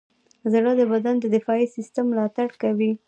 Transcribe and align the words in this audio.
زړه 0.51 0.71
د 0.79 0.81
بدن 0.91 1.15
د 1.19 1.25
دفاعي 1.35 1.65
سیستم 1.75 2.05
ملاتړ 2.11 2.49
کوي. 2.61 2.91